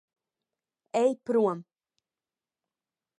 Ej 1.01 1.13
prom. 1.25 1.61